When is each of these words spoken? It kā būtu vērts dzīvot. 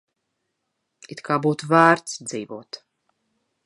It 1.15 1.21
kā 1.29 1.37
būtu 1.45 1.71
vērts 1.75 2.19
dzīvot. 2.33 2.85